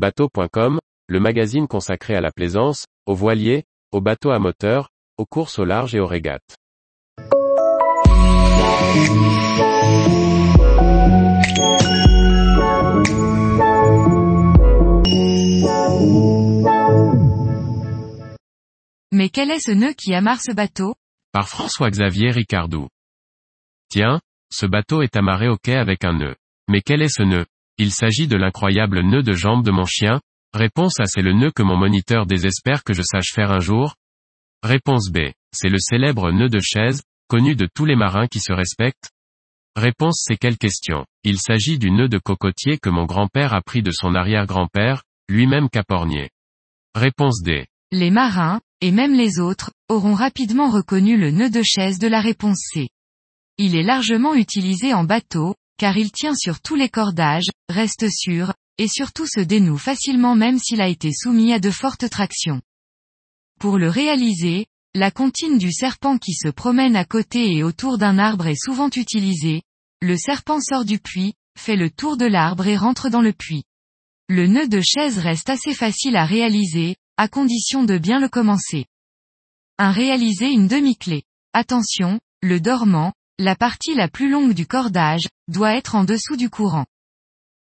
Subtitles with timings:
[0.00, 4.88] Bateau.com, le magazine consacré à la plaisance, aux voiliers, aux bateaux à moteur,
[5.18, 6.56] aux courses au large et aux régates.
[19.12, 20.94] Mais quel est ce nœud qui amarre ce bateau?
[21.30, 22.88] Par François-Xavier Ricardou.
[23.90, 26.36] Tiens, ce bateau est amarré au quai avec un nœud.
[26.70, 27.44] Mais quel est ce nœud?
[27.82, 30.20] Il s'agit de l'incroyable nœud de jambe de mon chien.
[30.52, 33.94] Réponse A c'est le nœud que mon moniteur désespère que je sache faire un jour.
[34.62, 35.30] Réponse B.
[35.50, 39.08] C'est le célèbre nœud de chaise, connu de tous les marins qui se respectent.
[39.76, 40.36] Réponse C.
[40.38, 44.14] Quelle question Il s'agit du nœud de cocotier que mon grand-père a pris de son
[44.14, 46.28] arrière-grand-père, lui-même capornier.
[46.94, 47.64] Réponse D.
[47.92, 52.20] Les marins, et même les autres, auront rapidement reconnu le nœud de chaise de la
[52.20, 52.90] réponse C.
[53.56, 58.52] Il est largement utilisé en bateau, car il tient sur tous les cordages, reste sûr,
[58.76, 62.60] et surtout se dénoue facilement même s'il a été soumis à de fortes tractions.
[63.58, 68.18] Pour le réaliser, la comptine du serpent qui se promène à côté et autour d'un
[68.18, 69.62] arbre est souvent utilisée.
[70.02, 73.64] Le serpent sort du puits, fait le tour de l'arbre et rentre dans le puits.
[74.28, 78.84] Le nœud de chaise reste assez facile à réaliser, à condition de bien le commencer.
[79.78, 79.92] 1.
[79.92, 81.22] Réaliser une demi-clé.
[81.54, 86.50] Attention, le dormant, la partie la plus longue du cordage, doit être en dessous du
[86.50, 86.84] courant.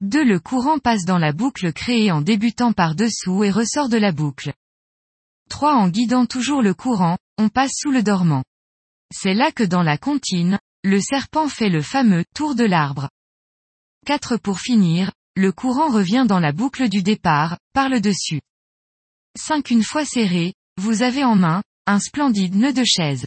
[0.00, 0.24] 2.
[0.24, 4.10] Le courant passe dans la boucle créée en débutant par dessous et ressort de la
[4.10, 4.54] boucle.
[5.50, 5.74] 3.
[5.74, 8.42] En guidant toujours le courant, on passe sous le dormant.
[9.14, 13.10] C'est là que dans la comptine, le serpent fait le fameux tour de l'arbre.
[14.06, 14.38] 4.
[14.38, 18.40] Pour finir, le courant revient dans la boucle du départ, par le dessus.
[19.36, 19.68] 5.
[19.68, 23.26] Une fois serré, vous avez en main, un splendide nœud de chaise.